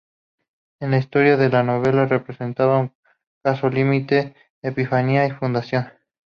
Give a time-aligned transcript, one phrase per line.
[0.79, 2.91] En la historia de la novela representa un
[3.43, 5.91] caso límite: epifanía y fundación.